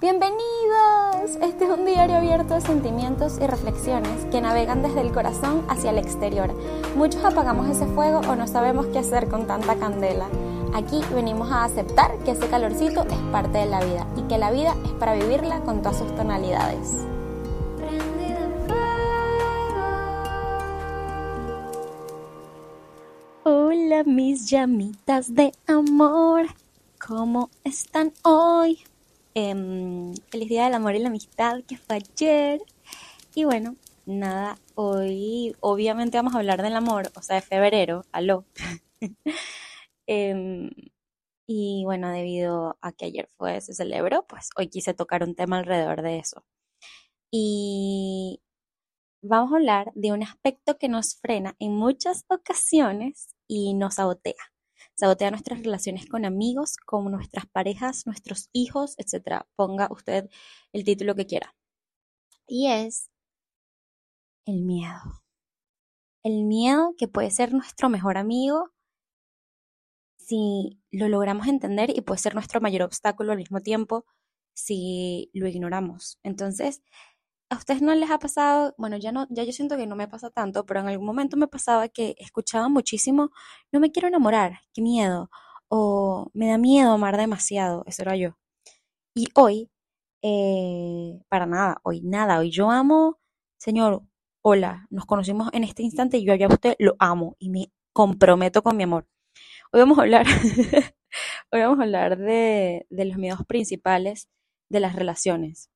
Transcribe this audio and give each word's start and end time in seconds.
Bienvenidos. 0.00 1.36
Este 1.42 1.66
es 1.66 1.70
un 1.70 1.84
diario 1.84 2.16
abierto 2.16 2.54
de 2.54 2.62
sentimientos 2.62 3.36
y 3.38 3.46
reflexiones 3.46 4.24
que 4.30 4.40
navegan 4.40 4.82
desde 4.82 5.02
el 5.02 5.12
corazón 5.12 5.62
hacia 5.68 5.90
el 5.90 5.98
exterior. 5.98 6.54
Muchos 6.96 7.22
apagamos 7.22 7.68
ese 7.68 7.84
fuego 7.84 8.20
o 8.20 8.34
no 8.34 8.46
sabemos 8.46 8.86
qué 8.86 9.00
hacer 9.00 9.28
con 9.28 9.46
tanta 9.46 9.76
candela. 9.76 10.26
Aquí 10.72 11.02
venimos 11.14 11.52
a 11.52 11.64
aceptar 11.64 12.16
que 12.24 12.30
ese 12.30 12.48
calorcito 12.48 13.02
es 13.02 13.18
parte 13.30 13.58
de 13.58 13.66
la 13.66 13.84
vida 13.84 14.06
y 14.16 14.22
que 14.22 14.38
la 14.38 14.50
vida 14.50 14.74
es 14.86 14.92
para 14.92 15.12
vivirla 15.12 15.60
con 15.60 15.82
todas 15.82 15.98
sus 15.98 16.16
tonalidades. 16.16 17.04
Hola 23.44 24.04
mis 24.04 24.48
llamitas 24.48 25.34
de 25.34 25.52
amor, 25.66 26.46
¿cómo 26.98 27.50
están 27.64 28.14
hoy? 28.22 28.78
Em, 29.34 30.12
feliz 30.30 30.48
Día 30.48 30.64
del 30.64 30.74
Amor 30.74 30.94
y 30.96 30.98
la 30.98 31.08
Amistad, 31.08 31.62
que 31.64 31.76
fue 31.76 31.96
ayer. 31.96 32.60
Y 33.34 33.44
bueno, 33.44 33.76
nada, 34.06 34.58
hoy 34.74 35.54
obviamente 35.60 36.18
vamos 36.18 36.34
a 36.34 36.38
hablar 36.38 36.62
del 36.62 36.74
amor, 36.74 37.10
o 37.14 37.22
sea, 37.22 37.36
de 37.36 37.42
febrero, 37.42 38.04
aló. 38.12 38.44
Em, 40.06 40.70
y 41.46 41.84
bueno, 41.84 42.10
debido 42.10 42.78
a 42.82 42.92
que 42.92 43.06
ayer 43.06 43.28
fue, 43.38 43.60
se 43.60 43.74
celebró, 43.74 44.26
pues 44.26 44.50
hoy 44.56 44.68
quise 44.68 44.94
tocar 44.94 45.22
un 45.22 45.36
tema 45.36 45.58
alrededor 45.58 46.02
de 46.02 46.18
eso. 46.18 46.44
Y 47.32 48.42
vamos 49.22 49.52
a 49.52 49.56
hablar 49.56 49.92
de 49.94 50.12
un 50.12 50.22
aspecto 50.24 50.78
que 50.78 50.88
nos 50.88 51.16
frena 51.16 51.56
en 51.60 51.74
muchas 51.76 52.24
ocasiones 52.28 53.36
y 53.48 53.74
nos 53.74 53.96
sabotea 53.96 54.34
sabotea 55.00 55.30
nuestras 55.30 55.60
relaciones 55.62 56.06
con 56.06 56.26
amigos, 56.26 56.76
con 56.76 57.10
nuestras 57.10 57.46
parejas, 57.46 58.06
nuestros 58.06 58.50
hijos, 58.52 58.94
etc. 58.98 59.46
Ponga 59.56 59.88
usted 59.90 60.28
el 60.74 60.84
título 60.84 61.14
que 61.14 61.26
quiera. 61.26 61.56
Y 62.46 62.68
es 62.68 63.10
el 64.44 64.62
miedo. 64.62 65.22
El 66.22 66.44
miedo 66.44 66.94
que 66.98 67.08
puede 67.08 67.30
ser 67.30 67.54
nuestro 67.54 67.88
mejor 67.88 68.18
amigo 68.18 68.70
si 70.18 70.78
lo 70.90 71.08
logramos 71.08 71.46
entender 71.48 71.90
y 71.96 72.02
puede 72.02 72.20
ser 72.20 72.34
nuestro 72.34 72.60
mayor 72.60 72.82
obstáculo 72.82 73.32
al 73.32 73.38
mismo 73.38 73.62
tiempo 73.62 74.04
si 74.52 75.30
lo 75.32 75.48
ignoramos. 75.48 76.18
Entonces, 76.22 76.82
¿A 77.50 77.56
ustedes 77.56 77.82
no 77.82 77.92
les 77.94 78.10
ha 78.10 78.18
pasado? 78.20 78.74
Bueno, 78.78 78.96
ya 78.96 79.10
no, 79.10 79.26
ya 79.28 79.42
yo 79.42 79.52
siento 79.52 79.76
que 79.76 79.86
no 79.86 79.96
me 79.96 80.06
pasa 80.06 80.30
tanto, 80.30 80.64
pero 80.66 80.80
en 80.80 80.88
algún 80.88 81.06
momento 81.06 81.36
me 81.36 81.48
pasaba 81.48 81.88
que 81.88 82.14
escuchaba 82.18 82.68
muchísimo, 82.68 83.30
no 83.72 83.80
me 83.80 83.90
quiero 83.90 84.06
enamorar, 84.08 84.60
qué 84.72 84.82
miedo, 84.82 85.30
o 85.68 86.30
me 86.32 86.48
da 86.48 86.58
miedo 86.58 86.92
amar 86.92 87.16
demasiado, 87.16 87.82
eso 87.86 88.02
era 88.02 88.14
yo. 88.16 88.36
Y 89.14 89.28
hoy, 89.34 89.70
eh, 90.22 91.20
para 91.28 91.46
nada, 91.46 91.80
hoy 91.84 92.02
nada, 92.02 92.38
hoy 92.40 92.50
yo 92.52 92.70
amo, 92.70 93.18
Señor, 93.58 94.02
hola, 94.42 94.86
nos 94.90 95.06
conocimos 95.06 95.50
en 95.52 95.64
este 95.64 95.82
instante 95.82 96.18
y 96.18 96.24
yo 96.26 96.34
ya 96.36 96.48
usted 96.48 96.76
lo 96.78 96.96
amo 97.00 97.36
y 97.40 97.50
me 97.50 97.72
comprometo 97.92 98.62
con 98.62 98.76
mi 98.76 98.84
amor. 98.84 99.08
Hoy 99.72 99.80
vamos 99.80 99.98
a 99.98 100.02
hablar, 100.02 100.26
hoy 101.52 101.60
vamos 101.60 101.80
a 101.80 101.82
hablar 101.84 102.18
de, 102.18 102.86
de 102.90 103.04
los 103.06 103.18
miedos 103.18 103.44
principales 103.46 104.28
de 104.70 104.80
las 104.80 104.96
relaciones 104.96 105.70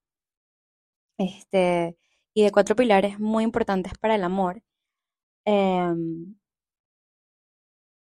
este, 1.19 1.97
y 2.35 2.43
de 2.45 2.51
cuatro 2.53 2.77
pilares 2.77 3.19
muy 3.21 3.45
importantes 3.45 3.95
para 3.99 4.17
el 4.17 4.25
amor. 4.25 4.63
Em, 5.45 6.37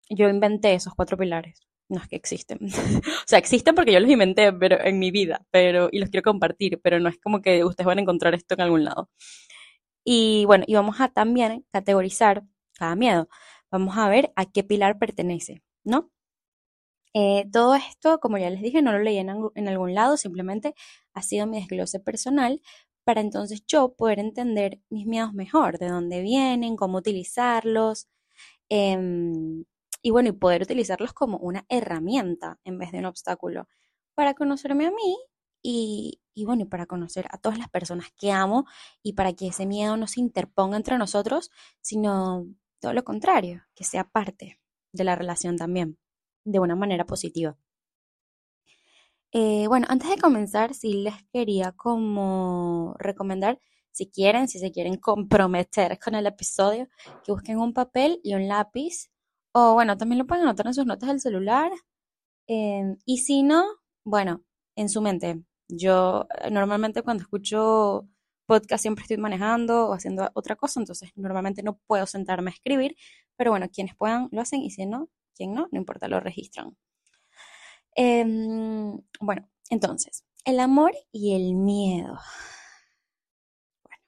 yo 0.10 0.30
inventé 0.30 0.74
esos 0.74 0.94
cuatro 0.96 1.18
pilares. 1.18 1.60
No 1.90 2.02
es 2.02 2.08
que 2.08 2.16
existen. 2.18 2.60
o 2.62 3.28
sea, 3.28 3.40
existen 3.40 3.76
porque 3.76 3.94
yo 3.94 4.00
los 4.00 4.10
inventé 4.10 4.52
pero, 4.54 4.80
en 4.84 5.00
mi 5.00 5.12
vida, 5.12 5.46
pero, 5.52 5.90
y 5.92 6.00
los 6.00 6.10
quiero 6.10 6.24
compartir, 6.24 6.80
pero 6.82 7.00
no 7.00 7.10
es 7.10 7.18
como 7.20 7.42
que 7.42 7.64
ustedes 7.64 7.86
van 7.86 8.00
a 8.00 8.02
encontrar 8.02 8.34
esto 8.36 8.56
en 8.56 8.62
algún 8.62 8.84
lado. 8.86 9.10
Y 10.06 10.46
bueno, 10.46 10.64
y 10.68 10.76
vamos 10.76 11.02
a 11.02 11.10
también 11.10 11.66
categorizar 11.72 12.44
cada 12.74 12.96
miedo. 12.96 13.30
Vamos 13.72 13.98
a 13.98 14.10
ver 14.10 14.32
a 14.36 14.46
qué 14.46 14.64
pilar 14.64 15.00
pertenece, 15.00 15.64
¿no? 15.84 16.12
Eh, 17.14 17.46
todo 17.52 17.76
esto, 17.76 18.20
como 18.20 18.38
ya 18.38 18.50
les 18.50 18.62
dije, 18.62 18.82
no 18.82 18.92
lo 18.92 19.00
leí 19.00 19.18
en, 19.18 19.30
en, 19.56 19.68
algún 19.68 19.96
lado, 19.96 20.18
simplemente 20.18 20.76
ha 21.14 21.22
sido 21.24 21.48
mi 21.48 21.58
desglose 21.58 22.00
personal 22.00 22.62
para 23.08 23.22
entonces 23.22 23.66
yo 23.66 23.94
poder 23.96 24.20
entender 24.20 24.82
mis 24.90 25.08
miedos 25.08 25.34
mejor, 25.34 25.80
de 25.80 25.88
dónde 25.88 26.22
vienen, 26.22 26.76
cómo 26.76 26.98
utilizarlos, 26.98 28.10
em, 28.68 29.64
y 30.02 30.12
bueno, 30.12 30.28
y 30.30 30.34
poder 30.34 30.62
utilizarlos 30.64 31.14
como 31.14 31.38
una 31.38 31.66
herramienta 31.70 32.60
en 32.66 32.78
vez 32.78 32.92
de 32.92 33.00
un 33.00 33.06
obstáculo 33.06 33.70
para 34.14 34.34
conocerme 34.34 34.88
a 34.88 34.92
mí 34.92 35.18
y, 35.64 36.20
y 36.34 36.44
bueno, 36.44 36.64
y 36.64 36.66
para 36.66 36.86
conocer 36.86 37.28
a 37.32 37.38
todas 37.38 37.58
las 37.58 37.70
personas 37.70 38.08
que 38.20 38.34
amo 38.34 38.66
y 39.02 39.14
para 39.14 39.32
que 39.32 39.48
ese 39.48 39.66
miedo 39.66 39.96
no 39.96 40.08
se 40.08 40.20
interponga 40.20 40.76
entre 40.76 40.98
nosotros, 40.98 41.50
sino 41.80 42.46
todo 42.82 42.92
lo 42.92 43.06
contrario, 43.06 43.64
que 43.74 43.86
sea 43.86 44.04
parte 44.04 44.60
de 44.92 45.04
la 45.06 45.16
relación 45.16 45.56
también, 45.56 45.98
de 46.44 46.60
una 46.60 46.76
manera 46.76 47.06
positiva. 47.06 47.58
Eh, 49.34 49.68
bueno, 49.68 49.86
antes 49.90 50.10
de 50.10 50.18
comenzar, 50.18 50.74
sí 50.74 50.94
les 51.04 51.16
quería 51.34 51.72
como 51.74 52.96
recomendar, 53.00 53.60
si 53.92 54.10
quieren, 54.10 54.48
si 54.48 54.60
se 54.60 54.72
quieren 54.72 54.98
comprometer 54.98 56.00
con 56.00 56.16
el 56.16 56.26
episodio, 56.28 56.88
que 57.24 57.32
busquen 57.32 57.60
un 57.60 57.74
papel 57.74 58.20
y 58.24 58.34
un 58.36 58.48
lápiz. 58.48 59.10
O 59.54 59.74
bueno, 59.74 59.98
también 59.98 60.20
lo 60.20 60.28
pueden 60.28 60.44
anotar 60.46 60.68
en 60.68 60.74
sus 60.74 60.86
notas 60.86 61.10
del 61.10 61.20
celular. 61.20 61.72
Em, 62.48 62.98
y 63.06 63.20
si 63.20 63.44
no, 63.44 63.66
bueno, 64.06 64.44
en 64.76 64.90
su 64.90 65.02
mente. 65.02 65.44
Yo 65.70 66.28
eh, 66.42 66.52
normalmente 66.52 67.04
cuando 67.04 67.24
escucho 67.24 68.08
podcast 68.46 68.82
siempre 68.84 69.04
estoy 69.04 69.18
manejando 69.18 69.90
o 69.90 69.94
haciendo 69.94 70.32
otra 70.36 70.56
cosa, 70.56 70.80
entonces 70.80 71.12
normalmente 71.16 71.64
no 71.64 71.78
puedo 71.88 72.06
sentarme 72.08 72.52
a 72.52 72.54
escribir, 72.54 72.96
pero 73.38 73.52
bueno, 73.52 73.68
quienes 73.72 73.96
puedan 73.96 74.30
lo 74.32 74.42
hacen 74.42 74.62
y 74.62 74.72
si 74.72 74.86
no, 74.86 75.10
quien 75.36 75.54
no, 75.54 75.68
no 75.72 75.80
importa, 75.80 76.08
lo 76.08 76.20
registran. 76.22 76.78
Em, 78.00 79.02
bueno, 79.20 79.50
entonces, 79.72 80.24
el 80.46 80.60
amor 80.60 80.94
y 81.12 81.36
el 81.36 81.56
miedo. 81.56 82.20
Bueno, 83.84 84.04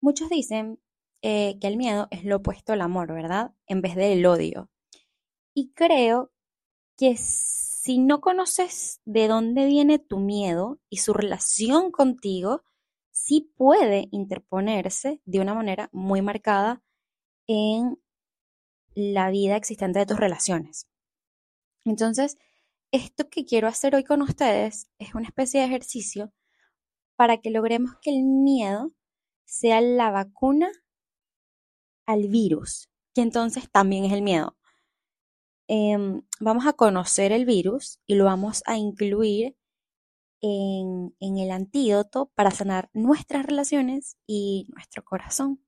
muchos 0.00 0.30
dicen 0.30 0.80
eh, 1.20 1.58
que 1.60 1.66
el 1.66 1.76
miedo 1.76 2.08
es 2.10 2.24
lo 2.24 2.36
opuesto 2.36 2.72
al 2.72 2.80
amor, 2.80 3.12
¿verdad? 3.12 3.52
En 3.66 3.82
vez 3.82 3.96
del 3.96 4.24
odio. 4.24 4.70
Y 5.52 5.72
creo 5.74 6.32
que 6.96 7.16
si 7.18 7.98
no 7.98 8.22
conoces 8.22 9.02
de 9.04 9.28
dónde 9.28 9.66
viene 9.66 9.98
tu 9.98 10.18
miedo 10.18 10.80
y 10.88 10.98
su 10.98 11.12
relación 11.12 11.90
contigo, 11.90 12.64
sí 13.10 13.52
puede 13.58 14.08
interponerse 14.10 15.20
de 15.26 15.40
una 15.40 15.52
manera 15.52 15.90
muy 15.92 16.22
marcada 16.22 16.82
en 17.46 18.00
la 18.94 19.30
vida 19.30 19.56
existente 19.56 19.98
de 19.98 20.06
tus 20.06 20.18
relaciones. 20.18 20.88
Entonces, 21.84 22.38
esto 22.96 23.28
que 23.28 23.44
quiero 23.44 23.68
hacer 23.68 23.94
hoy 23.94 24.04
con 24.04 24.22
ustedes 24.22 24.88
es 24.98 25.14
una 25.14 25.26
especie 25.26 25.60
de 25.60 25.66
ejercicio 25.66 26.32
para 27.16 27.38
que 27.38 27.50
logremos 27.50 27.92
que 28.00 28.10
el 28.10 28.24
miedo 28.24 28.92
sea 29.44 29.80
la 29.80 30.10
vacuna 30.10 30.70
al 32.06 32.28
virus, 32.28 32.88
que 33.14 33.20
entonces 33.20 33.70
también 33.70 34.04
es 34.04 34.12
el 34.12 34.22
miedo. 34.22 34.56
Em, 35.68 36.22
vamos 36.40 36.66
a 36.66 36.72
conocer 36.72 37.32
el 37.32 37.44
virus 37.44 38.00
y 38.06 38.14
lo 38.14 38.24
vamos 38.24 38.62
a 38.66 38.76
incluir 38.78 39.56
en, 40.40 41.14
en 41.20 41.38
el 41.38 41.50
antídoto 41.50 42.30
para 42.34 42.50
sanar 42.50 42.88
nuestras 42.94 43.44
relaciones 43.44 44.16
y 44.26 44.66
nuestro 44.72 45.04
corazón. 45.04 45.60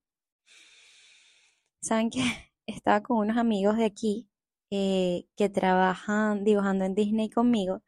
Saben 1.80 2.10
que 2.10 2.20
estaba 2.66 3.02
con 3.02 3.18
unos 3.18 3.36
amigos 3.36 3.76
de 3.76 3.84
aquí 3.84 4.28
que 4.70 5.48
trabajan 5.52 6.44
dibujando 6.44 6.84
en 6.84 6.94
Disney 6.94 7.30
conmigo 7.30 7.82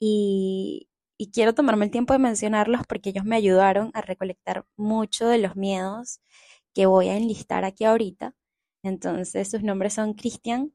y, 0.00 0.88
y 1.18 1.30
quiero 1.32 1.54
tomarme 1.54 1.86
el 1.86 1.90
tiempo 1.90 2.12
de 2.14 2.18
mencionarlos 2.20 2.82
porque 2.88 3.10
ellos 3.10 3.24
me 3.24 3.36
ayudaron 3.36 3.90
a 3.94 4.02
recolectar 4.02 4.66
mucho 4.76 5.28
de 5.28 5.38
los 5.38 5.56
miedos 5.56 6.20
que 6.74 6.86
voy 6.86 7.08
a 7.08 7.16
enlistar 7.16 7.64
aquí 7.64 7.84
ahorita. 7.84 8.34
Entonces 8.84 9.50
sus 9.50 9.62
nombres 9.62 9.94
son 9.94 10.14
Christian, 10.14 10.72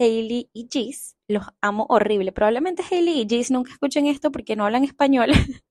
Hailey 0.00 0.50
y 0.54 0.68
Gis. 0.72 1.16
Los 1.28 1.44
amo 1.62 1.86
horrible. 1.90 2.32
Probablemente 2.32 2.84
Hailey 2.90 3.22
y 3.22 3.28
Gis 3.28 3.50
nunca 3.50 3.72
escuchen 3.72 4.06
esto 4.06 4.32
porque 4.32 4.56
no 4.56 4.66
hablan 4.66 4.84
español. 4.84 5.30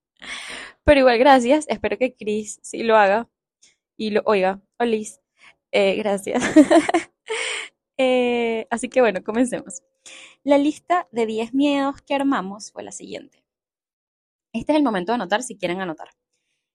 Pero 0.83 0.99
igual 1.01 1.19
gracias. 1.19 1.65
Espero 1.69 1.97
que 1.97 2.15
Chris 2.15 2.59
sí 2.63 2.83
lo 2.83 2.97
haga 2.97 3.29
y 3.97 4.11
lo 4.11 4.21
oiga. 4.25 4.61
Olis. 4.79 5.21
Eh, 5.71 5.95
gracias. 5.97 6.43
Eh, 7.99 8.65
así 8.71 8.89
que 8.89 9.01
bueno, 9.01 9.23
comencemos. 9.23 9.83
La 10.43 10.57
lista 10.57 11.07
de 11.11 11.25
10 11.25 11.53
miedos 11.53 12.01
que 12.01 12.15
armamos 12.15 12.71
fue 12.71 12.83
la 12.83 12.93
siguiente. 12.93 13.43
Este 14.53 14.71
es 14.71 14.77
el 14.77 14.83
momento 14.83 15.11
de 15.11 15.15
anotar 15.17 15.43
si 15.43 15.57
quieren 15.57 15.81
anotar. 15.81 16.09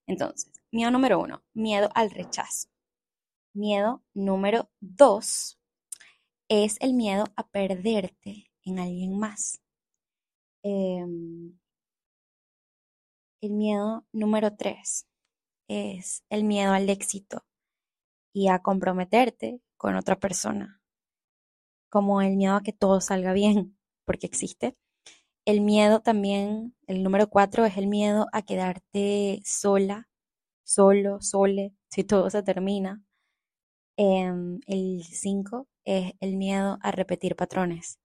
Entonces, 0.06 0.53
miedo 0.71 0.91
número 0.91 1.19
uno, 1.21 1.43
miedo 1.55 1.88
al 1.94 2.11
rechazo. 2.11 2.69
Miedo 3.55 4.05
número 4.15 4.71
dos 4.81 5.59
es 6.49 6.76
el 6.81 6.94
miedo 6.94 7.25
a 7.37 7.49
perderte 7.49 8.50
en 8.65 8.79
alguien 8.79 9.19
más. 9.19 9.62
Em, 10.62 11.59
El 13.41 13.53
miedo 13.53 14.06
número 14.12 14.56
tres 14.56 15.06
es 15.69 16.25
el 16.31 16.44
miedo 16.44 16.73
al 16.73 16.91
éxito 16.91 17.44
y 18.35 18.49
a 18.49 18.61
comprometerte 18.61 19.61
con 19.76 19.97
otra 19.97 20.19
persona, 20.19 20.82
como 21.94 22.20
el 22.23 22.37
miedo 22.37 22.56
a 22.56 22.62
que 22.64 22.73
todo 22.73 23.00
salga 23.00 23.32
bien, 23.32 23.79
porque 24.05 24.26
existe. 24.26 24.76
El 25.46 25.61
miedo 25.61 26.00
también, 26.00 26.75
el 26.88 27.05
número 27.05 27.31
cuatro 27.31 27.64
es 27.67 27.76
el 27.76 27.87
miedo 27.87 28.26
a 28.32 28.43
quedarte 28.43 29.41
sola, 29.44 30.08
solo, 30.64 31.20
sole, 31.20 31.73
si 31.91 32.02
todo 32.02 32.31
se 32.31 32.43
termina. 32.43 33.05
Em, 33.96 34.58
el 34.67 35.05
cinco 35.05 35.69
es 35.85 36.14
el 36.19 36.37
miedo 36.37 36.79
a 36.82 36.91
repetir 36.91 37.37
patrones. 37.37 38.00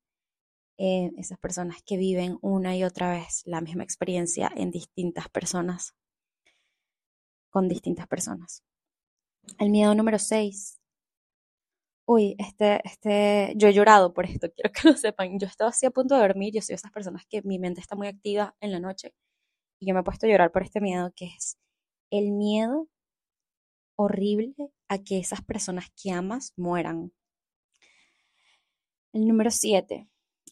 Eh, 0.78 1.10
esas 1.18 1.40
personas 1.40 1.82
que 1.84 1.98
viven 1.98 2.38
una 2.42 2.78
y 2.78 2.84
otra 2.84 3.12
vez 3.12 3.42
la 3.46 3.60
misma 3.60 3.84
experiencia 3.84 4.52
en 4.56 4.70
distintas 4.70 5.30
personas, 5.30 5.96
con 7.50 7.68
distintas 7.68 8.08
personas. 8.08 8.64
El 9.58 9.72
miedo 9.72 9.96
número 9.96 10.20
6. 10.20 10.79
Uy, 12.12 12.36
este, 12.40 12.82
este, 12.86 13.54
yo 13.56 13.68
he 13.68 13.74
llorado 13.74 14.16
por 14.16 14.26
esto, 14.26 14.50
quiero 14.56 14.72
que 14.72 14.90
lo 14.90 14.98
sepan. 14.98 15.38
Yo 15.38 15.46
estaba 15.46 15.70
así 15.70 15.86
a 15.86 15.92
punto 15.92 16.16
de 16.16 16.22
dormir, 16.22 16.52
yo 16.52 16.60
soy 16.60 16.74
de 16.74 16.78
esas 16.78 16.92
personas 16.92 17.24
que 17.30 17.44
mi 17.44 17.60
mente 17.60 17.82
está 17.82 17.96
muy 17.96 18.08
activa 18.08 18.56
en 18.62 18.72
la 18.72 18.80
noche 18.80 19.14
y 19.80 19.88
yo 19.88 19.94
me 19.94 20.02
he 20.02 20.04
puesto 20.04 20.26
a 20.26 20.30
llorar 20.30 20.52
por 20.52 20.64
este 20.64 20.82
miedo 20.82 21.14
que 21.16 21.26
es 21.28 21.60
el 22.12 22.32
miedo 22.32 22.88
horrible 23.96 24.56
a 24.88 24.98
que 24.98 25.20
esas 25.20 25.44
personas 25.44 25.86
que 26.02 26.12
amas 26.12 26.54
mueran. 26.58 27.14
El 29.14 29.28
número 29.28 29.52
7 29.52 30.10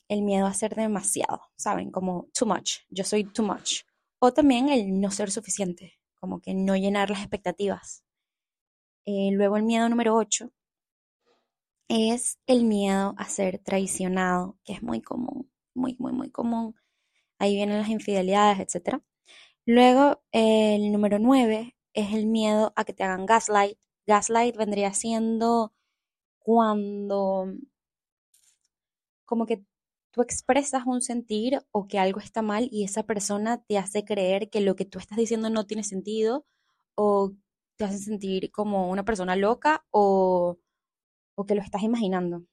el 0.09 0.21
miedo 0.21 0.45
a 0.45 0.54
ser 0.54 0.75
demasiado, 0.75 1.42
¿saben? 1.56 1.89
Como 1.92 2.30
too 2.38 2.45
much, 2.45 2.81
yo 2.89 3.04
soy 3.04 3.24
too 3.24 3.44
much. 3.44 3.81
O 4.19 4.31
también 4.31 4.69
el 4.69 5.01
no 5.01 5.09
ser 5.09 5.31
suficiente, 5.31 6.00
como 6.19 6.39
que 6.39 6.54
no 6.54 6.75
llenar 6.75 7.09
las 7.09 7.21
expectativas. 7.21 8.04
Eh, 9.06 9.31
luego 9.33 9.57
el 9.57 9.63
miedo 9.63 9.89
número 9.89 10.15
8 10.15 10.51
es 11.89 12.39
el 12.48 12.66
miedo 12.66 13.16
a 13.18 13.25
ser 13.30 13.60
traicionado, 13.60 14.57
que 14.63 14.74
es 14.74 14.84
muy 14.84 15.01
común, 15.01 15.51
muy, 15.74 15.95
muy, 16.00 16.13
muy 16.13 16.30
común. 16.31 16.75
Ahí 17.39 17.56
vienen 17.56 17.80
las 17.80 17.89
infidelidades, 17.89 18.60
etc. 18.60 19.01
Luego 19.66 20.22
el 20.31 20.92
número 20.92 21.19
9 21.19 21.75
es 21.94 22.13
el 22.13 22.28
miedo 22.28 22.74
a 22.75 22.86
que 22.86 22.94
te 22.94 23.04
hagan 23.04 23.25
gaslight. 23.25 23.78
Gaslight 24.07 24.57
vendría 24.57 24.94
siendo 24.94 25.74
cuando 26.39 27.48
como 29.25 29.45
que 29.45 29.63
tú 30.12 30.22
expresas 30.22 30.83
un 30.86 31.01
sentir 31.01 31.60
o 31.72 31.88
que 31.88 32.00
algo 32.00 32.19
está 32.19 32.42
mal 32.42 32.69
y 32.72 32.83
esa 32.83 33.04
persona 33.04 33.62
te 33.63 33.78
hace 33.78 34.06
creer 34.06 34.50
que 34.50 34.62
lo 34.62 34.75
que 34.75 34.86
tú 34.86 35.00
estás 35.00 35.18
diciendo 35.18 35.50
no 35.50 35.68
tiene 35.68 35.83
sentido 35.83 36.45
o 36.95 37.33
te 37.78 37.86
hace 37.86 38.00
sentir 38.00 38.51
como 38.51 38.90
una 38.90 39.06
persona 39.06 39.36
loca 39.36 39.86
o, 39.92 40.57
o 41.38 41.45
que 41.45 41.56
lo 41.56 41.62
estás 41.62 41.84
imaginando. 41.84 42.45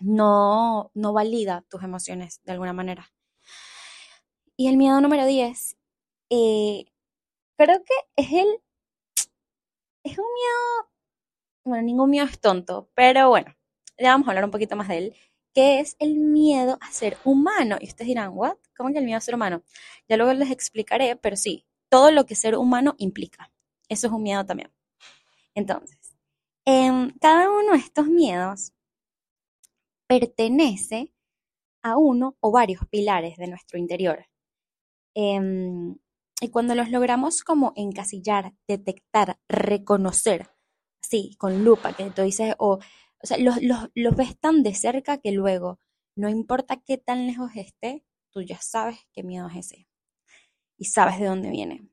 No, 0.00 0.90
no 0.94 1.12
valida 1.12 1.64
tus 1.68 1.82
emociones 1.82 2.40
de 2.44 2.52
alguna 2.52 2.72
manera. 2.72 3.12
Y 4.56 4.68
el 4.68 4.76
miedo 4.76 5.00
número 5.00 5.26
10, 5.26 5.76
eh, 6.30 6.84
creo 7.56 7.82
que 7.84 7.94
es 8.16 8.32
el, 8.32 8.48
es 10.04 10.18
un 10.18 10.24
miedo, 10.24 10.90
bueno, 11.64 11.82
ningún 11.82 12.10
miedo 12.10 12.26
es 12.26 12.40
tonto, 12.40 12.90
pero 12.94 13.28
bueno, 13.28 13.54
ya 13.98 14.10
vamos 14.12 14.28
a 14.28 14.30
hablar 14.30 14.44
un 14.44 14.50
poquito 14.50 14.76
más 14.76 14.88
de 14.88 14.98
él 14.98 15.16
que 15.54 15.78
es 15.78 15.96
el 16.00 16.16
miedo 16.16 16.78
a 16.80 16.90
ser 16.90 17.16
humano. 17.24 17.76
Y 17.80 17.86
ustedes 17.86 18.08
dirán, 18.08 18.32
¿what? 18.34 18.56
¿Cómo 18.76 18.92
que 18.92 18.98
el 18.98 19.04
miedo 19.04 19.18
a 19.18 19.20
ser 19.20 19.36
humano? 19.36 19.62
Ya 20.08 20.16
luego 20.16 20.32
les 20.34 20.50
explicaré, 20.50 21.16
pero 21.16 21.36
sí, 21.36 21.64
todo 21.88 22.10
lo 22.10 22.26
que 22.26 22.34
ser 22.34 22.56
humano 22.56 22.96
implica. 22.98 23.52
Eso 23.88 24.08
es 24.08 24.12
un 24.12 24.22
miedo 24.24 24.44
también. 24.44 24.72
Entonces, 25.54 26.03
en 26.66 27.10
cada 27.20 27.50
uno 27.50 27.72
de 27.72 27.78
estos 27.78 28.06
miedos 28.06 28.72
pertenece 30.08 31.12
a 31.82 31.96
uno 31.96 32.36
o 32.40 32.50
varios 32.50 32.86
pilares 32.88 33.36
de 33.36 33.48
nuestro 33.48 33.78
interior. 33.78 34.26
Em, 35.14 35.96
y 36.40 36.50
cuando 36.50 36.74
los 36.74 36.90
logramos 36.90 37.42
como 37.44 37.72
encasillar, 37.76 38.54
detectar, 38.68 39.38
reconocer, 39.48 40.50
así, 41.02 41.36
con 41.38 41.64
lupa, 41.64 41.94
que 41.94 42.10
tú 42.10 42.22
dices, 42.22 42.54
o 42.58 42.80
o 43.24 43.26
sea, 43.26 43.38
los, 43.38 43.56
los, 43.94 44.16
ves 44.16 44.38
tan 44.38 44.62
de 44.62 44.74
cerca 44.74 45.16
que 45.16 45.32
luego, 45.32 45.78
no 46.14 46.28
importa 46.28 46.82
qué 46.84 46.98
tan 46.98 47.26
lejos 47.26 47.50
esté, 47.54 48.04
tú 48.30 48.42
ya 48.42 48.58
sabes 48.60 48.98
qué 49.14 49.22
miedo 49.22 49.48
es 49.48 49.72
ese. 49.72 49.88
Y 50.76 50.84
sabes 50.86 51.18
de 51.18 51.24
dónde 51.24 51.48
viene. 51.48 51.88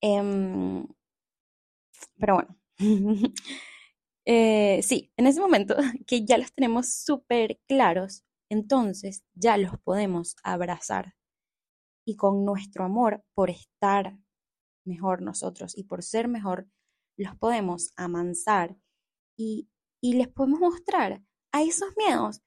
Em, 0.00 0.86
pero 2.18 2.34
bueno. 2.34 2.56
Eh, 4.26 4.82
sí, 4.82 5.12
en 5.16 5.26
ese 5.26 5.40
momento 5.40 5.76
que 6.06 6.24
ya 6.24 6.38
los 6.38 6.52
tenemos 6.52 6.94
súper 6.94 7.60
claros, 7.68 8.24
entonces 8.50 9.24
ya 9.34 9.56
los 9.56 9.78
podemos 9.80 10.36
abrazar. 10.42 11.14
Y 12.06 12.16
con 12.16 12.44
nuestro 12.44 12.84
amor 12.84 13.24
por 13.34 13.50
estar 13.50 14.18
mejor 14.86 15.22
nosotros 15.22 15.76
y 15.76 15.84
por 15.84 16.02
ser 16.02 16.28
mejor, 16.28 16.68
los 17.16 17.36
podemos 17.36 17.92
amansar 17.96 18.76
y 19.38 19.68
y 20.04 20.12
les 20.12 20.28
podemos 20.28 20.60
mostrar 20.60 21.22
a 21.50 21.62
esos 21.62 21.96
miedos 21.96 22.42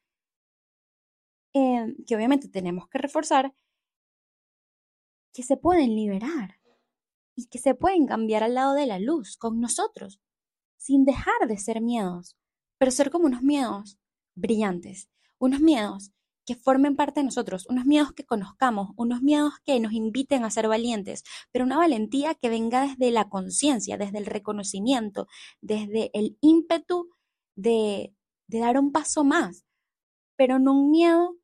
eh, 1.55 1.87
que 2.05 2.15
obviamente 2.15 2.47
tenemos 2.49 2.87
que 2.87 2.99
reforzar, 2.99 3.51
que 5.33 5.41
se 5.41 5.57
pueden 5.57 5.95
liberar 5.95 6.59
y 7.35 7.47
que 7.47 7.57
se 7.57 7.73
pueden 7.73 8.05
cambiar 8.05 8.43
al 8.43 8.53
lado 8.53 8.75
de 8.75 8.85
la 8.85 8.99
luz 8.99 9.37
con 9.37 9.59
nosotros, 9.59 10.21
sin 10.87 11.03
dejar 11.03 11.49
de 11.49 11.57
ser 11.57 11.81
miedos, 11.81 12.37
pero 12.77 12.91
ser 12.91 13.11
como 13.11 13.25
unos 13.25 13.41
miedos 13.41 13.99
brillantes, 14.35 15.09
unos 15.37 15.59
miedos 15.59 16.13
que 16.45 16.55
formen 16.55 16.95
parte 16.95 17.19
de 17.19 17.25
nosotros, 17.25 17.67
unos 17.67 17.85
miedos 17.85 18.13
que 18.13 18.23
conozcamos, 18.23 18.91
unos 18.95 19.21
miedos 19.21 19.55
que 19.65 19.81
nos 19.81 19.91
inviten 19.91 20.45
a 20.45 20.49
ser 20.49 20.69
valientes, 20.69 21.25
pero 21.51 21.65
una 21.65 21.75
valentía 21.75 22.35
que 22.35 22.47
venga 22.47 22.87
desde 22.87 23.11
la 23.11 23.27
conciencia, 23.27 23.97
desde 23.97 24.19
el 24.19 24.25
reconocimiento, 24.25 25.27
desde 25.59 26.09
el 26.13 26.37
ímpetu 26.39 27.09
de, 27.57 28.15
dar 28.47 28.79
un 28.79 28.93
paso 28.93 29.25
más, 29.25 29.65
pero 30.37 30.57
no 30.57 30.71
un 30.71 30.89
miedo 30.89 31.35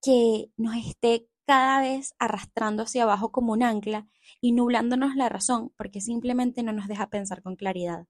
que 0.00 0.52
nos 0.56 0.76
esté 0.76 1.28
cada 1.44 1.80
vez 1.80 2.14
arrastrando 2.20 2.84
hacia 2.84 3.02
abajo 3.02 3.32
como 3.32 3.52
un 3.52 3.64
ancla 3.64 4.06
y 4.40 4.52
nublándonos 4.52 5.16
la 5.16 5.28
razón, 5.28 5.72
porque 5.76 6.00
simplemente 6.00 6.62
no 6.62 6.72
nos 6.72 6.86
deja 6.86 7.10
pensar 7.10 7.42
con 7.42 7.56
claridad. 7.56 8.06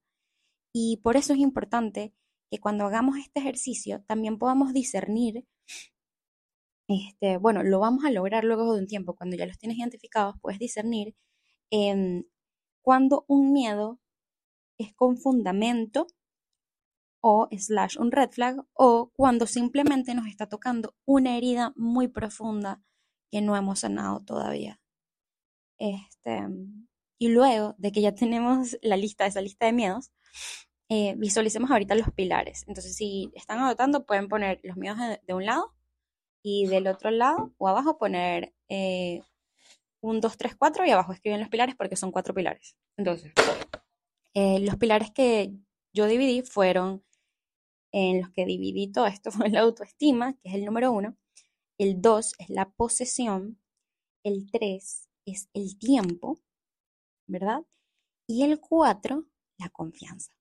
Y 0.72 0.98
por 1.02 1.16
eso 1.16 1.32
es 1.32 1.38
importante 1.38 2.14
que 2.50 2.58
cuando 2.58 2.84
hagamos 2.84 3.18
este 3.18 3.40
ejercicio 3.40 4.02
también 4.06 4.38
podamos 4.38 4.72
discernir, 4.72 5.46
este, 6.88 7.36
bueno, 7.38 7.62
lo 7.62 7.80
vamos 7.80 8.04
a 8.04 8.10
lograr 8.10 8.44
luego 8.44 8.74
de 8.74 8.80
un 8.80 8.86
tiempo, 8.86 9.14
cuando 9.14 9.36
ya 9.36 9.46
los 9.46 9.58
tienes 9.58 9.78
identificados, 9.78 10.36
puedes 10.40 10.58
discernir 10.58 11.14
eh, 11.70 12.24
cuando 12.82 13.24
un 13.28 13.52
miedo 13.52 14.00
es 14.78 14.92
con 14.94 15.16
fundamento 15.16 16.06
o 17.22 17.48
slash 17.52 17.98
un 17.98 18.10
red 18.10 18.30
flag 18.30 18.56
o 18.74 19.10
cuando 19.14 19.46
simplemente 19.46 20.14
nos 20.14 20.26
está 20.26 20.48
tocando 20.48 20.94
una 21.06 21.36
herida 21.36 21.72
muy 21.76 22.08
profunda 22.08 22.82
que 23.30 23.40
no 23.40 23.56
hemos 23.56 23.80
sanado 23.80 24.20
todavía. 24.24 24.80
Este, 25.78 26.40
y 27.18 27.28
luego 27.28 27.74
de 27.78 27.92
que 27.92 28.02
ya 28.02 28.14
tenemos 28.14 28.76
la 28.82 28.96
lista, 28.96 29.26
esa 29.26 29.40
lista 29.40 29.66
de 29.66 29.72
miedos, 29.72 30.12
eh, 30.88 31.14
visualicemos 31.16 31.70
ahorita 31.70 31.94
los 31.94 32.10
pilares. 32.12 32.64
Entonces, 32.68 32.94
si 32.94 33.30
están 33.34 33.58
anotando, 33.58 34.04
pueden 34.04 34.28
poner 34.28 34.60
los 34.62 34.76
miedos 34.76 34.98
de, 35.26 35.34
un 35.34 35.46
lado 35.46 35.74
y 36.42 36.66
del 36.66 36.86
otro 36.86 37.10
lado 37.10 37.54
o 37.58 37.68
abajo 37.68 37.98
poner 37.98 38.54
eh, 38.68 39.22
un, 40.00 40.20
dos, 40.20 40.36
tres, 40.36 40.54
cuatro 40.56 40.84
y 40.84 40.90
abajo 40.90 41.12
escriben 41.12 41.40
los 41.40 41.48
pilares 41.48 41.76
porque 41.76 41.96
son 41.96 42.12
cuatro 42.12 42.34
pilares. 42.34 42.76
Entonces, 42.96 43.32
eh, 44.34 44.58
los 44.60 44.76
pilares 44.76 45.10
que 45.10 45.54
yo 45.94 46.06
dividí 46.06 46.42
fueron 46.42 47.04
en 47.92 48.22
los 48.22 48.30
que 48.30 48.44
dividí 48.44 48.90
todo 48.90 49.06
esto 49.06 49.30
fue 49.30 49.50
la 49.50 49.60
autoestima, 49.60 50.34
que 50.34 50.48
es 50.48 50.54
el 50.54 50.64
número 50.64 50.92
uno, 50.92 51.16
el 51.78 52.00
dos 52.00 52.34
es 52.38 52.50
la 52.50 52.70
posesión, 52.70 53.60
el 54.24 54.50
tres 54.50 55.08
es 55.24 55.48
el 55.54 55.78
tiempo, 55.78 56.40
¿verdad? 57.26 57.64
Y 58.26 58.44
el 58.44 58.60
cuatro, 58.60 59.26
la 59.62 59.70
confianza. 59.70 60.32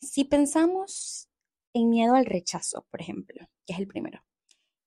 Si 0.00 0.24
pensamos 0.24 1.28
en 1.74 1.90
miedo 1.90 2.14
al 2.14 2.26
rechazo, 2.26 2.86
por 2.90 3.00
ejemplo, 3.00 3.48
que 3.66 3.72
es 3.72 3.78
el 3.78 3.86
primero, 3.86 4.24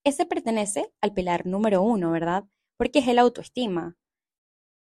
ese 0.03 0.25
pertenece 0.25 0.91
al 1.01 1.13
pilar 1.13 1.46
número 1.46 1.82
uno, 1.84 2.12
¿verdad? 2.12 2.46
Porque 2.77 3.00
es 3.00 3.08
el 3.08 3.20
autoestima. 3.20 3.98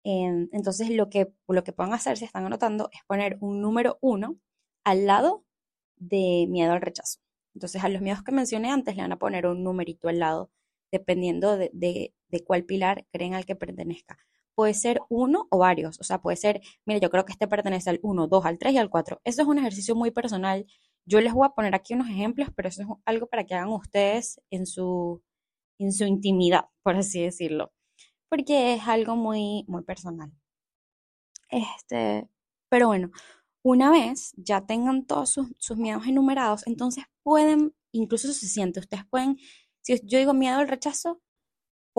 Entonces, 0.03 0.89
lo 0.89 1.09
que, 1.09 1.33
lo 1.47 1.63
que 1.63 1.73
pueden 1.73 1.93
hacer 1.93 2.17
si 2.17 2.25
están 2.25 2.45
anotando 2.45 2.89
es 2.93 3.01
poner 3.05 3.37
un 3.41 3.61
número 3.61 3.99
uno 4.01 4.39
al 4.83 5.05
lado 5.05 5.45
de 5.97 6.47
miedo 6.49 6.71
al 6.71 6.81
rechazo. 6.81 7.19
Entonces 7.53 7.83
a 7.83 7.89
los 7.89 8.01
miedos 8.01 8.23
que 8.23 8.31
mencioné 8.31 8.71
antes 8.71 8.95
le 8.95 9.01
van 9.01 9.11
a 9.11 9.19
poner 9.19 9.45
un 9.45 9.63
numerito 9.63 10.07
al 10.07 10.19
lado 10.19 10.51
dependiendo 10.91 11.57
de, 11.57 11.69
de, 11.73 12.43
cuál 12.45 12.63
pilar 12.63 13.05
creen 13.11 13.35
al 13.35 13.45
que 13.45 13.55
pertenezca. 13.55 14.17
Puede 14.59 14.73
ser 14.73 14.99
uno 15.07 15.47
o 15.51 15.59
varios, 15.59 16.01
o 16.01 16.03
sea, 16.03 16.21
puede 16.21 16.35
ser, 16.35 16.59
mira, 16.85 16.99
yo 16.99 17.09
creo 17.09 17.23
que 17.23 17.31
este 17.31 17.47
pertenece 17.47 17.91
al 17.91 18.01
1, 18.03 18.27
2, 18.27 18.45
al 18.45 18.57
3 18.57 18.73
y 18.73 18.77
al 18.77 18.89
4. 18.89 19.21
Eso 19.23 19.41
es 19.41 19.47
un 19.47 19.57
ejercicio 19.57 19.95
muy 19.95 20.11
personal. 20.11 20.65
Yo 21.05 21.21
les 21.21 21.33
voy 21.33 21.45
a 21.47 21.51
poner 21.51 21.73
aquí 21.75 21.93
unos 21.93 22.09
ejemplos, 22.09 22.49
pero 22.53 22.67
eso 22.67 22.81
es 22.81 22.87
algo 23.05 23.27
para 23.27 23.45
que 23.45 23.55
hagan 23.55 23.69
ustedes 23.69 24.41
en 24.51 24.65
su, 24.65 25.23
en 25.79 25.93
su 25.93 26.03
intimidad, 26.03 26.65
por 26.83 26.97
así 26.97 27.21
decirlo, 27.21 27.71
porque 28.27 28.73
es 28.73 28.85
algo 28.85 29.15
muy, 29.15 29.63
muy 29.69 29.83
personal. 29.83 30.29
Este, 31.49 32.27
pero 32.67 32.87
bueno, 32.87 33.11
una 33.63 33.89
vez 33.91 34.33
ya 34.35 34.65
tengan 34.65 35.05
todos 35.05 35.29
sus, 35.29 35.77
miedos 35.77 36.05
enumerados, 36.05 36.67
entonces 36.67 37.05
pueden, 37.23 37.73
incluso 37.93 38.27
si 38.33 38.41
se 38.41 38.47
siente, 38.49 38.81
ustedes 38.81 39.05
pueden, 39.05 39.37
si 39.79 40.01
yo 40.03 40.19
digo 40.19 40.33
miedo 40.33 40.57
al 40.57 40.67
rechazo, 40.67 41.21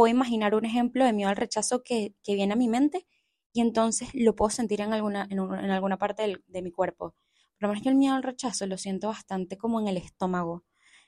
puedo 0.00 0.10
imaginar 0.10 0.54
un 0.54 0.64
ejemplo 0.64 1.04
de 1.04 1.12
miedo 1.12 1.28
al 1.28 1.36
rechazo 1.36 1.82
que, 1.82 2.14
viene 2.26 2.54
a 2.54 2.56
mi 2.56 2.68
mente 2.70 3.06
y 3.52 3.60
entonces 3.60 4.08
lo 4.14 4.34
puedo 4.34 4.48
sentir 4.48 4.80
en 4.80 4.94
alguna, 4.94 5.28
en, 5.28 5.38
alguna 5.38 5.98
parte 5.98 6.42
de 6.46 6.62
mi 6.62 6.70
cuerpo. 6.70 7.14
Por 7.58 7.60
lo 7.60 7.68
menos 7.68 7.84
yo 7.84 7.90
el 7.90 7.96
miedo 7.98 8.14
al 8.14 8.22
rechazo 8.22 8.66
lo 8.66 8.78
siento 8.78 9.08
bastante 9.08 9.58
como 9.58 9.78
en 9.78 9.88
el 9.88 9.98
estómago. 9.98 10.64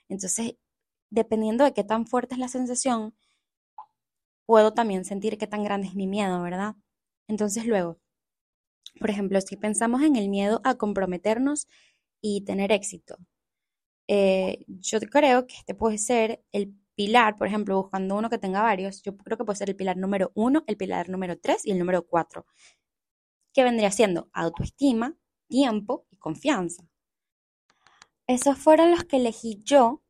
Entonces, 0.09 0.57
dependiendo 1.09 1.63
de 1.63 1.73
qué 1.73 1.83
tan 1.83 2.05
fuerte 2.05 2.35
es 2.35 2.39
la 2.39 2.49
sensación, 2.49 3.15
puedo 4.45 4.75
también 4.75 5.05
sentir 5.05 5.39
qué 5.39 5.47
tan 5.47 5.63
grande 5.63 5.87
es 5.87 5.95
mi 5.95 6.05
miedo, 6.05 6.39
¿verdad? 6.43 6.75
Entonces 7.27 7.65
luego, 7.65 7.99
por 8.99 9.09
ejemplo, 9.09 9.41
si 9.41 9.57
pensamos 9.57 10.03
en 10.03 10.17
el 10.17 10.29
miedo 10.29 10.61
a 10.63 10.75
comprometernos 10.75 11.65
y 12.21 12.45
tener 12.45 12.71
éxito, 12.71 13.17
eh, 14.07 14.65
yo 14.67 14.99
creo 14.99 15.47
que 15.47 15.55
este 15.55 15.73
puede 15.73 15.97
ser 15.97 16.43
el 16.51 16.75
pilar, 16.95 17.35
por 17.35 17.47
ejemplo, 17.47 17.81
buscando 17.81 18.15
uno 18.15 18.29
que 18.29 18.37
tenga 18.37 18.61
varios, 18.61 19.01
yo 19.03 19.15
creo 19.17 19.37
que 19.37 19.45
puede 19.45 19.57
ser 19.57 19.69
el 19.69 19.75
pilar 19.75 19.97
número 19.97 20.31
uno, 20.35 20.63
el 20.67 20.77
pilar 20.77 21.09
número 21.09 21.37
tres 21.37 21.65
y 21.65 21.71
el 21.71 21.79
número 21.79 22.05
cuatro, 22.05 22.45
que 23.53 23.63
vendría 23.63 23.91
siendo 23.91 24.29
autoestima, 24.33 25.15
tiempo 25.47 26.05
y 26.11 26.17
confianza. 26.17 26.83
Esos 28.27 28.57
fueron 28.57 28.91
los 28.91 29.03
que 29.03 29.17
elegí 29.17 29.61
yo. 29.63 30.01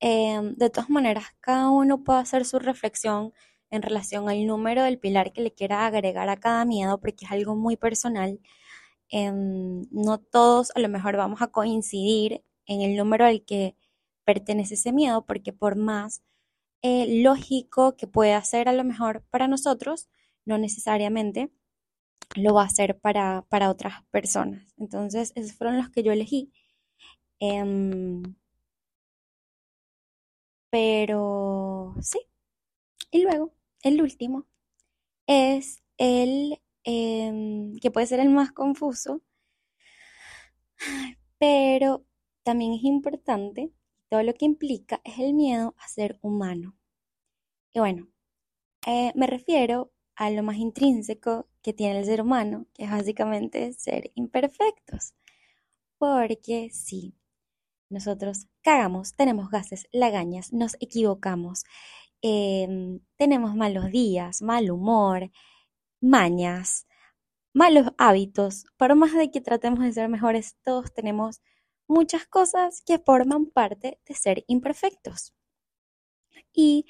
Em, 0.00 0.54
de 0.56 0.70
todas 0.70 0.90
maneras, 0.90 1.24
cada 1.40 1.70
uno 1.70 2.04
puede 2.04 2.20
hacer 2.20 2.44
su 2.44 2.58
reflexión 2.58 3.32
en 3.70 3.82
relación 3.82 4.28
al 4.28 4.46
número 4.46 4.82
del 4.84 4.98
pilar 4.98 5.32
que 5.32 5.40
le 5.42 5.52
quiera 5.52 5.86
agregar 5.86 6.28
a 6.28 6.36
cada 6.36 6.64
miedo, 6.64 7.00
porque 7.00 7.24
es 7.24 7.32
algo 7.32 7.56
muy 7.56 7.76
personal. 7.76 8.40
Em, 9.10 9.82
no 9.90 10.18
todos 10.18 10.72
a 10.76 10.80
lo 10.80 10.88
mejor 10.88 11.16
vamos 11.16 11.40
a 11.42 11.48
coincidir 11.48 12.42
en 12.66 12.82
el 12.82 12.96
número 12.96 13.24
al 13.24 13.44
que 13.44 13.76
pertenece 14.26 14.74
ese 14.74 14.92
miedo, 14.92 15.24
porque 15.26 15.54
por 15.54 15.76
más 15.76 16.22
eh, 16.82 17.22
lógico 17.22 17.96
que 17.96 18.06
pueda 18.06 18.42
ser 18.44 18.68
a 18.68 18.74
lo 18.74 18.84
mejor 18.84 19.24
para 19.30 19.48
nosotros, 19.48 20.08
no 20.46 20.58
necesariamente 20.58 21.50
lo 22.36 22.54
va 22.54 22.62
a 22.62 22.66
hacer 22.66 22.98
para, 23.00 23.42
para 23.48 23.70
otras 23.70 24.04
personas. 24.10 24.74
Entonces, 24.78 25.32
esos 25.36 25.54
fueron 25.56 25.78
los 25.78 25.90
que 25.90 26.02
yo 26.02 26.12
elegí. 26.12 26.52
Em, 27.40 28.22
pero 30.70 31.94
sí. 32.00 32.20
Y 33.10 33.22
luego 33.22 33.54
el 33.82 34.02
último 34.02 34.46
es 35.26 35.82
el 35.98 36.60
em, 36.84 37.76
que 37.78 37.90
puede 37.90 38.06
ser 38.06 38.20
el 38.20 38.30
más 38.30 38.52
confuso, 38.52 39.22
pero 41.38 42.04
también 42.42 42.72
es 42.74 42.84
importante, 42.84 43.72
todo 44.08 44.22
lo 44.22 44.34
que 44.34 44.44
implica 44.44 45.00
es 45.04 45.18
el 45.18 45.34
miedo 45.34 45.74
a 45.78 45.88
ser 45.88 46.18
humano. 46.22 46.76
Y 47.72 47.80
bueno, 47.80 48.08
eh, 48.86 49.12
me 49.14 49.26
refiero 49.26 49.92
a 50.14 50.30
lo 50.30 50.42
más 50.42 50.56
intrínseco 50.56 51.48
que 51.62 51.72
tiene 51.72 51.98
el 51.98 52.06
ser 52.06 52.22
humano, 52.22 52.66
que 52.74 52.84
es 52.84 52.90
básicamente 52.90 53.72
ser 53.74 54.12
imperfectos. 54.14 55.14
Porque 55.98 56.70
sí, 56.72 57.14
nosotros 57.90 58.46
cagamos, 58.62 59.14
tenemos 59.14 59.50
gases, 59.50 59.86
lagañas, 59.92 60.52
nos 60.52 60.76
equivocamos, 60.80 61.64
Em, 62.22 63.00
tenemos 63.16 63.54
malos 63.54 63.90
días, 63.92 64.42
mal 64.42 64.70
humor, 64.70 65.30
mañas, 66.00 66.86
malos 67.54 67.88
hábitos. 67.98 68.66
Por 68.76 68.94
más 68.96 69.14
de 69.14 69.30
que 69.30 69.40
tratemos 69.40 69.80
de 69.80 69.92
ser 69.92 70.08
mejores, 70.08 70.56
todos 70.64 70.92
tenemos 70.94 71.42
muchas 71.88 72.26
cosas 72.26 72.82
que 72.84 72.98
forman 72.98 73.46
parte 73.46 74.00
de 74.06 74.14
ser 74.14 74.44
imperfectos. 74.48 75.34
Y 76.52 76.86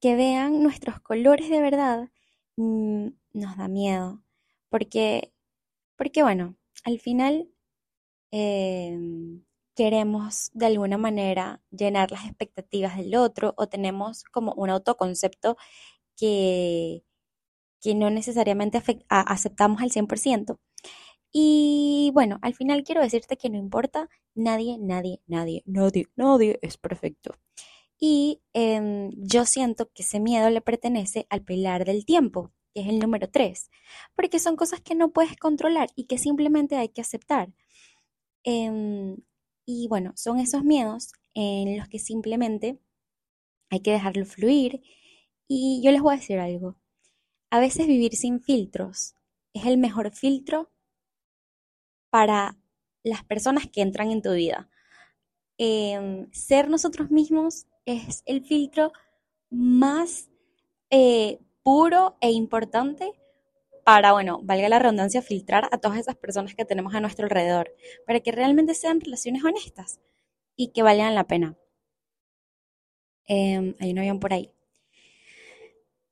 que 0.00 0.16
vean 0.16 0.62
nuestros 0.62 1.00
colores 1.00 1.48
de 1.48 1.60
verdad 1.60 2.10
mm, 2.56 3.08
nos 3.32 3.56
da 3.56 3.68
miedo. 3.68 4.22
Porque, 4.68 5.32
porque 5.96 6.22
bueno, 6.22 6.56
al 6.84 7.00
final 7.00 7.48
em, 8.32 9.44
queremos 9.74 10.50
de 10.54 10.66
alguna 10.66 10.98
manera 10.98 11.62
llenar 11.70 12.10
las 12.10 12.24
expectativas 12.26 12.96
del 12.96 13.16
otro 13.16 13.54
o 13.56 13.68
tenemos 13.68 14.24
como 14.24 14.52
un 14.54 14.70
autoconcepto 14.70 15.56
que, 16.16 17.04
que 17.80 17.94
no 17.94 18.10
necesariamente 18.10 18.82
aceptamos 19.08 19.82
al 19.82 19.90
100%. 19.90 20.58
Y 21.36 22.12
bueno, 22.14 22.38
al 22.42 22.54
final 22.54 22.84
quiero 22.84 23.02
decirte 23.02 23.36
que 23.36 23.50
no 23.50 23.58
importa, 23.58 24.08
nadie, 24.36 24.78
nadie, 24.78 25.20
nadie, 25.26 25.64
nadie, 25.66 26.06
nadie 26.14 26.60
es 26.62 26.76
perfecto. 26.78 27.32
Y 27.98 28.40
em, 28.52 29.10
yo 29.16 29.44
siento 29.44 29.90
que 29.92 30.04
ese 30.04 30.20
miedo 30.20 30.48
le 30.50 30.60
pertenece 30.60 31.26
al 31.30 31.42
pilar 31.44 31.84
del 31.84 32.06
tiempo, 32.06 32.52
que 32.72 32.82
es 32.82 32.88
el 32.88 33.00
número 33.00 33.30
3, 33.30 33.68
porque 34.14 34.38
son 34.38 34.54
cosas 34.56 34.80
que 34.80 34.94
no 34.94 35.12
puedes 35.12 35.36
controlar 35.36 35.88
y 35.96 36.04
que 36.06 36.18
simplemente 36.18 36.76
hay 36.76 36.90
que 36.90 37.00
aceptar. 37.00 37.52
Em, 38.44 39.16
y 39.66 39.88
bueno, 39.88 40.12
son 40.16 40.38
esos 40.38 40.64
miedos 40.64 41.12
en 41.34 41.78
los 41.78 41.88
que 41.88 41.98
simplemente 41.98 42.78
hay 43.70 43.80
que 43.80 43.92
dejarlo 43.92 44.24
fluir. 44.26 44.82
Y 45.48 45.82
yo 45.84 45.90
les 45.92 46.02
voy 46.02 46.14
a 46.14 46.18
decir 46.18 46.38
algo. 46.38 46.76
A 47.50 47.60
veces 47.60 47.86
vivir 47.88 48.14
sin 48.16 48.40
filtros 48.40 49.14
es 49.54 49.66
el 49.66 49.78
mejor 49.78 50.14
filtro 50.14 50.73
para 52.14 52.56
las 53.02 53.24
personas 53.24 53.66
que 53.68 53.80
entran 53.80 54.12
en 54.12 54.22
tu 54.22 54.32
vida. 54.34 54.68
Em, 55.58 56.30
ser 56.30 56.68
nosotros 56.68 57.10
mismos 57.10 57.66
es 57.86 58.22
el 58.24 58.44
filtro 58.44 58.92
más 59.50 60.30
eh, 60.90 61.40
puro 61.64 62.16
e 62.20 62.30
importante 62.30 63.10
para, 63.84 64.12
bueno, 64.12 64.38
valga 64.44 64.68
la 64.68 64.78
redundancia, 64.78 65.22
filtrar 65.22 65.68
a 65.72 65.78
todas 65.78 65.98
esas 65.98 66.14
personas 66.14 66.54
que 66.54 66.64
tenemos 66.64 66.94
a 66.94 67.00
nuestro 67.00 67.24
alrededor, 67.24 67.74
para 68.06 68.20
que 68.20 68.30
realmente 68.30 68.76
sean 68.76 69.00
relaciones 69.00 69.42
honestas 69.44 70.00
y 70.54 70.68
que 70.68 70.84
valgan 70.84 71.16
la 71.16 71.26
pena. 71.26 71.56
Em, 73.26 73.74
hay 73.80 73.90
un 73.90 73.98
avión 73.98 74.20
por 74.20 74.32
ahí. 74.32 74.53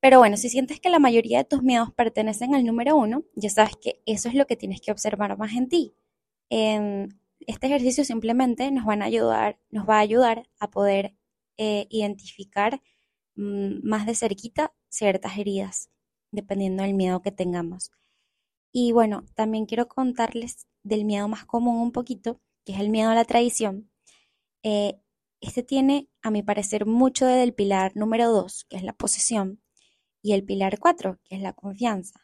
Pero 0.02 0.18
bueno, 0.18 0.36
si 0.36 0.50
sientes 0.50 0.80
que 0.80 0.90
la 0.90 0.98
mayoría 0.98 1.38
de 1.38 1.44
tus 1.44 1.62
miedos 1.62 1.92
pertenecen 1.92 2.56
al 2.56 2.64
número 2.64 2.96
uno, 2.96 3.22
ya 3.36 3.50
sabes 3.50 3.76
que 3.76 4.02
eso 4.04 4.28
es 4.28 4.34
lo 4.34 4.48
que 4.48 4.56
tienes 4.56 4.80
que 4.80 4.90
observar 4.90 5.38
más 5.38 5.52
en 5.52 5.68
ti. 5.68 5.94
Em, 6.50 7.08
este 7.46 7.68
ejercicio 7.68 8.04
simplemente 8.04 8.68
nos, 8.72 8.84
va 8.84 8.94
a 8.94 10.00
ayudar 10.00 10.48
a 10.58 10.70
poder 10.70 11.14
eh, 11.56 11.86
identificar 11.90 12.82
mm, 13.36 13.88
más 13.88 14.04
de 14.06 14.16
cerquita 14.16 14.74
ciertas 14.88 15.38
heridas 15.38 15.88
dependiendo 16.32 16.82
del 16.82 16.94
miedo 16.94 17.22
que 17.22 17.30
tengamos. 17.30 17.92
Y 18.72 18.90
bueno, 18.90 19.24
también 19.36 19.66
quiero 19.66 19.86
contarles 19.86 20.66
del 20.82 21.04
miedo 21.04 21.28
más 21.28 21.46
común 21.46 21.80
un 21.80 21.92
poquito, 21.92 22.40
que 22.64 22.72
es 22.72 22.80
el 22.80 22.90
miedo 22.90 23.10
a 23.10 23.14
la 23.14 23.24
traición. 23.24 23.88
Eh, 24.64 25.00
este 25.40 25.62
tiene, 25.62 26.08
a 26.22 26.32
mi 26.32 26.42
parecer, 26.42 26.86
mucho 26.86 27.26
del 27.26 27.54
pilar 27.54 27.92
número 27.96 28.30
2, 28.32 28.64
que 28.64 28.76
es 28.78 28.82
la 28.82 28.94
posesión, 28.94 29.61
y 30.22 30.32
el 30.32 30.44
pilar 30.44 30.78
4, 30.78 31.18
que 31.24 31.36
es 31.36 31.42
la 31.42 31.52
confianza. 31.52 32.20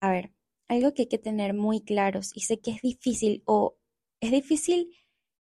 A 0.00 0.10
ver, 0.10 0.32
algo 0.68 0.92
que 0.94 1.02
hay 1.02 1.08
que 1.08 1.18
tener 1.18 1.54
muy 1.54 1.80
claros, 1.80 2.30
y 2.34 2.40
sé 2.40 2.60
que 2.60 2.70
es 2.70 2.82
difícil 2.82 3.42
o 3.46 3.76
es 4.20 4.30
difícil 4.30 4.90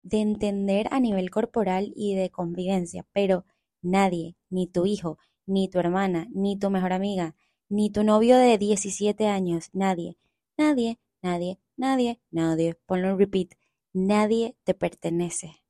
de 0.02 0.20
entender 0.20 0.88
a 0.90 1.00
nivel 1.00 1.30
corporal 1.30 1.92
y 1.96 2.14
de 2.14 2.30
convivencia, 2.30 3.06
pero 3.12 3.44
nadie, 3.82 4.36
ni 4.50 4.66
tu 4.66 4.86
hijo, 4.86 5.18
ni 5.46 5.68
tu 5.68 5.78
hermana, 5.78 6.28
ni 6.32 6.58
tu 6.58 6.70
mejor 6.70 6.92
amiga, 6.92 7.34
ni 7.68 7.90
tu 7.90 8.04
novio 8.04 8.36
de 8.36 8.58
17 8.58 9.26
años, 9.26 9.70
nadie, 9.72 10.18
nadie, 10.56 10.98
nadie, 11.22 11.58
nadie, 11.76 12.20
nadie, 12.30 12.74
ponlo 12.86 13.10
en 13.10 13.18
repeat, 13.18 13.54
nadie 13.92 14.56
te 14.64 14.74
pertenece. 14.74 15.62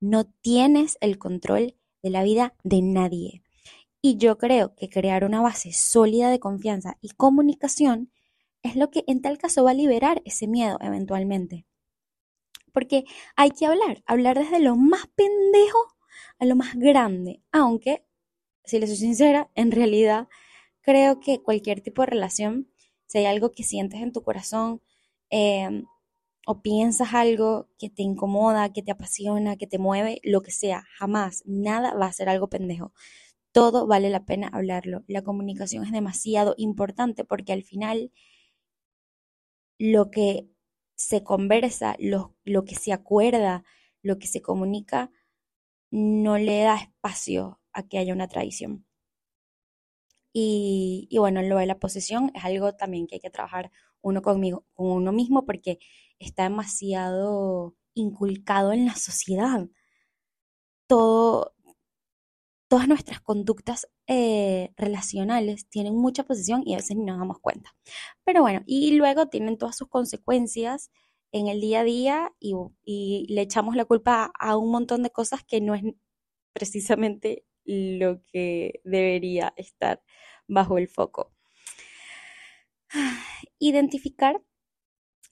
No 0.00 0.24
tienes 0.26 0.98
el 1.00 1.18
control 1.18 1.76
de 2.02 2.10
la 2.10 2.22
vida 2.22 2.54
de 2.64 2.82
nadie. 2.82 3.42
Y 4.08 4.18
yo 4.18 4.38
creo 4.38 4.72
que 4.76 4.88
crear 4.88 5.24
una 5.24 5.40
base 5.40 5.72
sólida 5.72 6.30
de 6.30 6.38
confianza 6.38 6.96
y 7.00 7.08
comunicación 7.08 8.12
es 8.62 8.76
lo 8.76 8.88
que 8.88 9.02
en 9.08 9.20
tal 9.20 9.36
caso 9.36 9.64
va 9.64 9.72
a 9.72 9.74
liberar 9.74 10.22
ese 10.24 10.46
miedo 10.46 10.78
eventualmente. 10.80 11.66
Porque 12.72 13.02
hay 13.34 13.50
que 13.50 13.66
hablar, 13.66 14.04
hablar 14.06 14.38
desde 14.38 14.60
lo 14.60 14.76
más 14.76 15.08
pendejo 15.08 15.78
a 16.38 16.44
lo 16.44 16.54
más 16.54 16.76
grande, 16.76 17.42
aunque 17.50 18.06
si 18.62 18.78
les 18.78 18.90
soy 18.90 18.98
sincera, 18.98 19.50
en 19.56 19.72
realidad 19.72 20.28
creo 20.82 21.18
que 21.18 21.42
cualquier 21.42 21.80
tipo 21.80 22.02
de 22.02 22.06
relación, 22.06 22.70
si 23.06 23.18
hay 23.18 23.26
algo 23.26 23.50
que 23.50 23.64
sientes 23.64 24.00
en 24.02 24.12
tu 24.12 24.22
corazón 24.22 24.82
em, 25.30 25.84
o 26.46 26.62
piensas 26.62 27.12
algo 27.12 27.70
que 27.76 27.90
te 27.90 28.02
incomoda, 28.02 28.72
que 28.72 28.82
te 28.82 28.92
apasiona, 28.92 29.56
que 29.56 29.66
te 29.66 29.80
mueve, 29.80 30.20
lo 30.22 30.42
que 30.42 30.52
sea, 30.52 30.84
jamás, 30.96 31.42
nada 31.44 31.92
va 31.94 32.06
a 32.06 32.12
ser 32.12 32.28
algo 32.28 32.48
pendejo. 32.48 32.92
Todo 33.56 33.86
vale 33.86 34.10
la 34.10 34.26
pena 34.26 34.48
hablarlo. 34.52 35.02
La 35.06 35.22
comunicación 35.22 35.82
es 35.82 35.90
demasiado 35.90 36.54
importante 36.58 37.24
porque 37.24 37.54
al 37.54 37.62
final 37.62 38.12
lo 39.78 40.10
que 40.10 40.50
se 40.94 41.24
conversa, 41.24 41.96
lo, 41.98 42.34
lo 42.44 42.66
que 42.66 42.74
se 42.74 42.92
acuerda, 42.92 43.64
lo 44.02 44.18
que 44.18 44.26
se 44.26 44.42
comunica, 44.42 45.10
no 45.90 46.36
le 46.36 46.60
da 46.64 46.76
espacio 46.76 47.58
a 47.72 47.82
que 47.88 47.96
haya 47.96 48.12
una 48.12 48.28
traición. 48.28 48.84
Y, 50.34 51.08
y, 51.10 51.16
bueno, 51.16 51.40
lo 51.40 51.56
de 51.56 51.64
la 51.64 51.78
posesión 51.78 52.30
es 52.34 52.44
algo 52.44 52.74
también 52.74 53.06
que 53.06 53.14
hay 53.14 53.20
que 53.20 53.30
trabajar 53.30 53.70
uno 54.02 54.20
conmigo, 54.20 54.66
con 54.74 54.88
uno 54.88 55.12
mismo 55.12 55.46
porque 55.46 55.78
está 56.18 56.42
demasiado 56.42 57.74
inculcado 57.94 58.72
en 58.74 58.84
la 58.84 58.96
sociedad. 58.96 59.66
Todo, 60.88 61.55
todas 62.68 62.88
nuestras 62.88 63.20
conductas 63.20 63.88
eh, 64.06 64.72
relacionales 64.76 65.68
tienen 65.68 65.96
mucha 65.96 66.24
posesión 66.24 66.62
y 66.64 66.74
a 66.74 66.78
veces 66.78 66.96
ni 66.96 67.04
nos 67.04 67.18
damos 67.18 67.38
cuenta. 67.40 67.74
Pero 68.24 68.42
bueno, 68.42 68.62
y 68.66 68.96
luego 68.96 69.28
tienen 69.28 69.58
todas 69.58 69.76
sus 69.76 69.88
consecuencias 69.88 70.90
en 71.32 71.48
el 71.48 71.60
día 71.60 71.80
a 71.80 71.84
día 71.84 72.32
y 72.40 73.26
le 73.28 73.42
echamos 73.42 73.76
la 73.76 73.84
culpa 73.84 74.32
a 74.38 74.56
un 74.56 74.70
montón 74.70 75.02
de 75.02 75.10
cosas 75.10 75.44
que 75.44 75.60
no 75.60 75.74
es 75.74 75.82
precisamente 76.52 77.44
lo 77.64 78.22
que 78.26 78.80
debería 78.84 79.52
estar 79.56 80.02
bajo 80.48 80.78
el 80.78 80.88
foco. 80.88 81.32
Identificar 83.58 84.42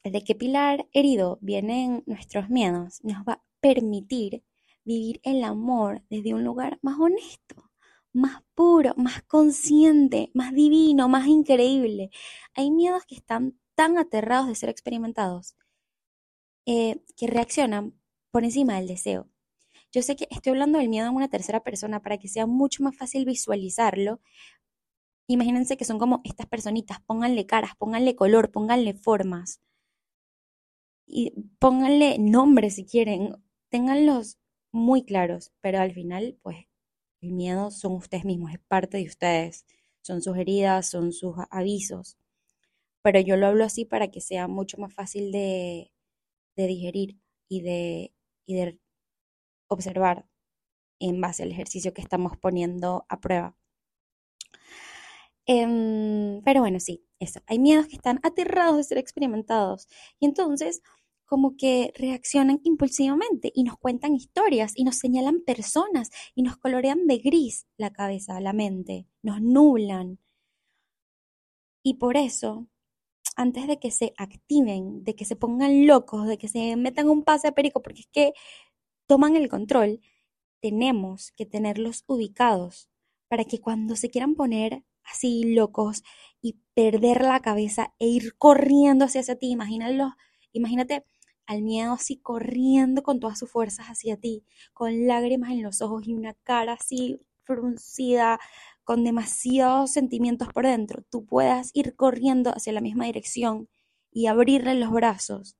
de 0.03 0.23
qué 0.23 0.35
pilar 0.35 0.87
herido 0.93 1.39
vienen 1.41 2.03
nuestros 2.07 2.51
miedos 2.51 3.03
nos 3.03 3.25
va 3.27 3.35
a 3.35 3.45
permitir 3.61 4.45
vivir 4.85 5.21
el 5.25 5.45
amor 5.45 6.03
desde 6.11 6.35
un 6.35 6.45
lugar 6.45 6.79
más 6.83 6.99
honesto, 6.99 7.71
más 8.13 8.43
puro, 8.55 8.95
más 8.97 9.23
consciente, 9.25 10.31
más 10.35 10.53
divino, 10.53 11.09
más 11.09 11.27
increíble. 11.27 12.11
Hay 12.55 12.71
miedos 12.71 13.05
que 13.07 13.17
están 13.17 13.59
tan 13.75 13.99
aterrados 13.99 14.47
de 14.49 14.55
ser 14.55 14.69
experimentados 14.69 15.57
eh, 16.67 17.03
que 17.17 17.27
reaccionan 17.27 17.95
por 18.31 18.45
encima 18.45 18.77
del 18.77 18.87
deseo. 18.89 19.29
Yo 19.93 20.03
sé 20.03 20.17
que 20.17 20.27
estoy 20.31 20.51
hablando 20.51 20.79
del 20.79 20.89
miedo 20.89 21.09
en 21.09 21.15
una 21.15 21.29
tercera 21.29 21.63
persona 21.63 22.03
para 22.03 22.19
que 22.19 22.29
sea 22.29 22.47
mucho 22.47 22.83
más 22.83 22.97
fácil 22.97 23.25
visualizarlo. 23.25 24.21
Imagínense 25.29 25.77
que 25.77 25.85
son 25.85 25.99
como 25.99 26.21
estas 26.25 26.47
personitas, 26.47 27.01
pónganle 27.07 27.47
caras, 27.47 27.73
pónganle 27.79 28.17
color, 28.17 28.51
pónganle 28.51 28.95
formas 28.95 29.61
y 31.07 31.33
pónganle 31.59 32.19
nombres 32.19 32.77
si 32.77 32.85
quieren, 32.85 33.37
ténganlos 33.71 34.39
muy 34.75 35.05
claros, 35.05 35.53
pero 35.61 35.81
al 35.81 35.93
final, 35.93 36.39
pues, 36.43 36.67
el 37.23 37.33
miedo 37.33 37.71
son 37.71 37.93
ustedes 37.95 38.25
mismos, 38.27 38.53
es 38.53 38.61
parte 38.69 38.99
de 38.99 39.05
ustedes, 39.07 39.67
son 40.03 40.23
sus 40.23 40.37
heridas, 40.37 40.91
son 40.91 41.13
sus 41.13 41.37
avisos. 41.51 42.19
Pero 43.03 43.21
yo 43.21 43.37
lo 43.37 43.47
hablo 43.49 43.65
así 43.65 43.85
para 43.85 44.11
que 44.11 44.21
sea 44.21 44.49
mucho 44.49 44.79
más 44.79 44.95
fácil 44.95 45.33
de, 45.33 45.93
de 46.57 46.67
digerir 46.67 47.19
y 47.49 47.63
de, 47.63 48.15
y 48.47 48.57
de 48.57 48.81
observar 49.69 50.27
en 51.01 51.21
base 51.21 51.45
al 51.45 51.53
ejercicio 51.53 51.95
que 51.95 52.03
estamos 52.03 52.37
poniendo 52.39 53.07
a 53.09 53.21
prueba. 53.21 53.57
Em, 55.47 56.43
pero 56.45 56.61
bueno, 56.61 56.81
sí, 56.81 57.05
eso. 57.19 57.41
Hay 57.47 57.59
miedos 57.59 57.87
que 57.87 57.97
están 57.97 58.19
aterrados 58.23 58.77
de 58.79 58.85
ser 58.85 58.99
experimentados. 58.99 59.89
Y 60.21 60.27
entonces 60.27 60.83
como 61.25 61.57
que 61.57 61.93
reaccionan 61.97 62.61
impulsivamente 62.65 63.51
y 63.55 63.65
nos 63.65 63.77
cuentan 63.77 64.15
historias 64.15 64.73
y 64.77 64.85
nos 64.85 64.97
señalan 64.97 65.41
personas 65.41 66.11
y 66.35 66.43
nos 66.43 66.57
colorean 66.57 67.07
de 67.07 67.19
gris 67.19 67.67
la 67.77 67.93
cabeza, 67.93 68.41
la 68.41 68.53
mente, 68.53 69.07
nos 69.23 69.41
nublan. 69.41 70.19
Y 71.83 71.95
por 71.95 72.17
eso, 72.17 72.67
antes 73.37 73.67
de 73.67 73.79
que 73.79 73.91
se 73.91 74.15
activen, 74.17 75.05
de 75.05 75.15
que 75.15 75.25
se 75.25 75.37
pongan 75.37 75.87
locos, 75.87 76.27
de 76.27 76.39
que 76.39 76.49
se 76.49 76.77
metan 76.77 77.09
un 77.09 77.25
pase 77.25 77.49
a 77.49 77.53
perico, 77.53 77.83
porque 77.83 78.01
es 78.03 78.09
que 78.13 78.33
toman 79.07 79.37
el 79.37 79.49
control, 79.49 80.01
tenemos 80.61 81.33
que 81.33 81.45
tenerlos 81.47 82.05
ubicados 82.07 82.89
para 83.29 83.45
que 83.45 83.61
cuando 83.61 83.97
se 83.97 84.11
quieran 84.11 84.35
poner 84.35 84.85
así 85.03 85.55
locos 85.55 86.03
y 86.41 86.59
perder 86.75 87.23
la 87.23 87.41
cabeza 87.41 87.95
e 87.99 88.07
ir 88.07 88.37
corriendo 88.39 89.05
hacia, 89.05 89.23
ti, 89.39 89.51
imagínalo, 89.51 90.15
imagínate 90.53 91.05
al 91.47 91.63
miedo 91.63 91.93
así 91.93 92.17
corriendo 92.19 93.03
con 93.03 93.21
todas 93.21 93.39
sus 93.39 93.51
fuerzas 93.51 93.87
hacia 93.87 94.17
ti, 94.17 94.45
con 94.73 95.07
lágrimas 95.07 95.51
en 95.51 95.63
los 95.63 95.83
ojos 95.83 96.07
y 96.07 96.15
una 96.15 96.35
cara 96.35 96.75
así 96.75 97.21
fruncida, 97.45 98.41
con 98.85 99.03
demasiados 99.05 99.93
sentimientos 99.93 100.49
por 100.53 100.67
dentro, 100.67 101.03
tú 101.11 101.25
puedas 101.25 101.71
ir 101.75 101.97
corriendo 101.97 102.51
hacia 102.51 102.73
la 102.73 102.81
misma 102.81 103.07
dirección 103.07 103.69
y 104.11 104.27
abrirle 104.27 104.75
los 104.75 104.91
brazos 104.91 105.57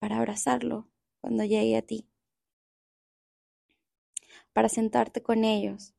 para 0.00 0.18
abrazarlo 0.18 0.88
cuando 1.20 1.44
llegue 1.44 1.76
a 1.76 1.82
ti, 1.82 2.08
para 4.52 4.68
sentarte 4.68 5.22
con 5.22 5.44
ellos, 5.44 5.94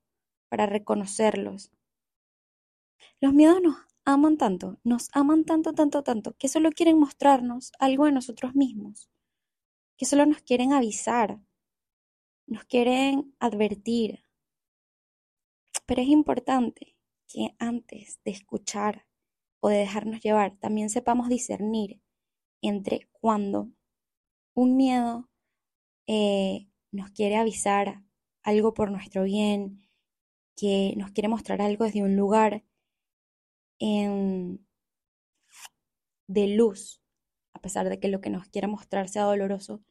para 0.49 0.65
reconocerlos. 0.65 1.71
Los 3.21 3.33
miedos 3.33 3.61
nos 3.61 3.75
aman 4.05 4.37
tanto, 4.37 4.79
nos 4.83 5.09
aman 5.13 5.45
tanto, 5.45 5.73
tanto, 5.73 6.03
tanto, 6.03 6.35
que 6.37 6.47
solo 6.47 6.71
quieren 6.71 6.99
mostrarnos 6.99 7.71
algo 7.79 8.05
de 8.05 8.11
nosotros 8.11 8.55
mismos, 8.55 9.09
que 9.97 10.05
solo 10.05 10.25
nos 10.25 10.41
quieren 10.41 10.73
avisar, 10.73 11.39
nos 12.47 12.65
quieren 12.65 13.35
advertir. 13.39 14.25
Pero 15.85 16.01
es 16.01 16.07
importante 16.07 16.95
que 17.27 17.55
antes 17.59 18.19
de 18.23 18.31
escuchar 18.31 19.05
o 19.59 19.69
de 19.69 19.77
dejarnos 19.77 20.21
llevar, 20.21 20.57
también 20.57 20.89
sepamos 20.89 21.29
discernir 21.29 22.01
entre 22.61 23.09
cuando 23.11 23.69
un 24.53 24.75
miedo 24.75 25.29
eh, 26.07 26.67
nos 26.91 27.11
quiere 27.11 27.37
avisar 27.37 28.03
algo 28.43 28.73
por 28.73 28.91
nuestro 28.91 29.23
bien, 29.23 29.87
que 30.55 30.93
nos 30.97 31.11
quiere 31.11 31.29
mostrar 31.29 31.61
algo 31.61 31.85
desde 31.85 32.03
un 32.03 32.15
lugar 32.15 32.63
de 36.27 36.47
luz, 36.47 37.01
a 37.53 37.59
pesar 37.59 37.89
de 37.89 37.99
que 37.99 38.07
lo 38.07 38.21
que 38.21 38.29
nos 38.29 38.47
quiera 38.47 38.67
mostrar 38.67 39.09
sea 39.09 39.23
doloroso, 39.23 39.81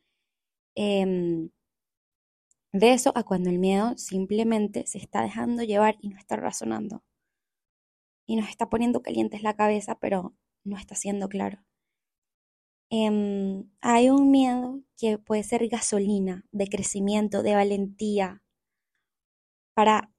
em, 0.76 1.50
de 2.72 2.92
eso 2.92 3.12
a 3.16 3.24
cuando 3.24 3.50
el 3.50 3.58
miedo 3.58 3.98
simplemente 3.98 4.86
se 4.86 4.98
está 4.98 5.22
dejando 5.22 5.62
llevar 5.64 5.96
y 6.00 6.08
no 6.08 6.18
está 6.18 6.36
razonando. 6.36 7.02
Y 8.26 8.36
nos 8.36 8.48
está 8.48 8.70
poniendo 8.70 9.02
calientes 9.02 9.42
la 9.42 9.56
cabeza, 9.56 9.98
pero 10.00 10.34
no 10.64 10.76
está 10.76 10.94
siendo 10.94 11.28
claro. 11.28 11.64
Em, 12.92 13.70
hay 13.80 14.10
un 14.10 14.30
miedo 14.30 14.80
que 14.96 15.18
puede 15.18 15.42
ser 15.44 15.68
gasolina 15.68 16.44
de 16.52 16.68
crecimiento, 16.68 17.42
de 17.42 17.54
valentía, 17.54 18.42
para 19.74 20.12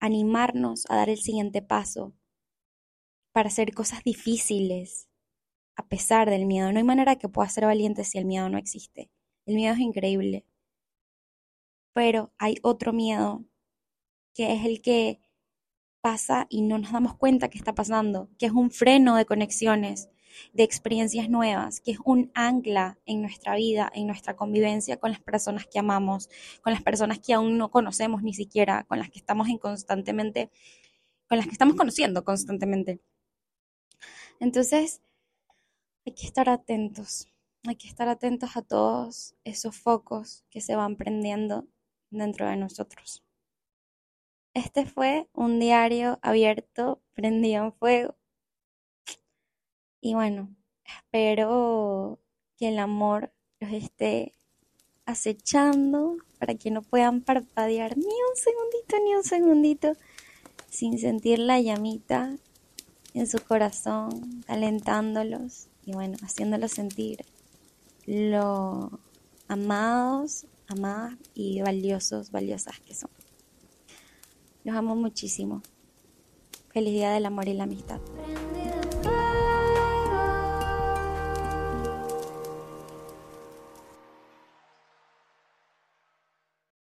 animarnos 0.00 0.84
a 0.90 0.96
dar 0.96 1.08
el 1.10 1.18
siguiente 1.18 1.62
paso, 1.62 2.14
para 3.32 3.48
hacer 3.48 3.72
cosas 3.74 4.02
difíciles 4.04 5.08
a 5.76 5.86
pesar 5.88 6.28
del 6.30 6.46
miedo. 6.46 6.70
No 6.72 6.78
hay 6.78 6.84
manera 6.84 7.16
que 7.16 7.28
pueda 7.28 7.48
ser 7.48 7.64
valiente 7.64 8.04
si 8.04 8.18
el 8.18 8.26
miedo 8.26 8.48
no 8.48 8.58
existe. 8.58 9.10
El 9.46 9.54
miedo 9.56 9.74
es 9.74 9.80
increíble. 9.80 10.44
Pero 11.94 12.32
hay 12.38 12.56
otro 12.62 12.92
miedo 12.92 13.44
que 14.34 14.52
es 14.54 14.64
el 14.64 14.80
que 14.82 15.20
pasa 16.00 16.46
y 16.48 16.62
no 16.62 16.78
nos 16.78 16.92
damos 16.92 17.16
cuenta 17.16 17.48
que 17.48 17.58
está 17.58 17.74
pasando, 17.74 18.30
que 18.38 18.46
es 18.46 18.52
un 18.52 18.70
freno 18.70 19.16
de 19.16 19.26
conexiones, 19.26 20.08
de 20.52 20.62
experiencias 20.62 21.28
nuevas, 21.28 21.80
que 21.80 21.92
es 21.92 21.98
un 22.04 22.30
ancla 22.34 22.98
en 23.04 23.20
nuestra 23.20 23.56
vida, 23.56 23.90
en 23.94 24.06
nuestra 24.06 24.36
convivencia 24.36 24.98
con 24.98 25.10
las 25.10 25.20
personas 25.20 25.66
que 25.66 25.78
amamos, 25.78 26.28
con 26.62 26.72
las 26.72 26.82
personas 26.82 27.18
que 27.18 27.34
aún 27.34 27.58
no 27.58 27.70
conocemos 27.70 28.22
ni 28.22 28.34
siquiera, 28.34 28.84
con 28.84 28.98
las 28.98 29.10
que 29.10 29.18
estamos 29.18 29.48
en 29.48 29.58
constantemente, 29.58 30.50
con 31.28 31.38
las 31.38 31.46
que 31.46 31.52
estamos 31.52 31.76
conociendo 31.76 32.24
constantemente. 32.24 33.00
Entonces, 34.40 35.02
hay 36.06 36.14
que 36.14 36.26
estar 36.26 36.48
atentos, 36.48 37.28
hay 37.68 37.76
que 37.76 37.86
estar 37.86 38.08
atentos 38.08 38.56
a 38.56 38.62
todos 38.62 39.36
esos 39.44 39.76
focos 39.76 40.44
que 40.50 40.62
se 40.62 40.74
van 40.76 40.96
prendiendo 40.96 41.66
dentro 42.10 42.48
de 42.48 42.56
nosotros. 42.56 43.22
Este 44.54 44.86
fue 44.86 45.28
un 45.34 45.60
diario 45.60 46.18
abierto, 46.22 47.02
prendido 47.12 47.64
en 47.64 47.72
fuego. 47.74 48.16
Y 50.00 50.14
bueno, 50.14 50.56
espero 50.86 52.18
que 52.56 52.68
el 52.68 52.78
amor 52.78 53.34
los 53.60 53.72
esté 53.72 54.32
acechando 55.04 56.16
para 56.38 56.54
que 56.54 56.70
no 56.70 56.80
puedan 56.80 57.20
parpadear 57.20 57.98
ni 57.98 58.04
un 58.04 58.36
segundito, 58.36 58.96
ni 59.04 59.14
un 59.14 59.22
segundito, 59.22 59.92
sin 60.70 60.98
sentir 60.98 61.40
la 61.40 61.60
llamita 61.60 62.38
en 63.14 63.26
su 63.26 63.38
corazón, 63.40 64.44
alentándolos 64.46 65.68
y 65.84 65.92
bueno, 65.92 66.16
haciéndolos 66.22 66.72
sentir 66.72 67.24
lo 68.06 69.00
amados, 69.48 70.46
amadas 70.68 71.14
y 71.34 71.60
valiosos, 71.60 72.30
valiosas 72.30 72.78
que 72.80 72.94
son. 72.94 73.10
Los 74.64 74.76
amo 74.76 74.94
muchísimo. 74.94 75.62
Feliz 76.72 76.92
día 76.92 77.10
del 77.10 77.26
amor 77.26 77.48
y 77.48 77.54
la 77.54 77.64
amistad. 77.64 78.00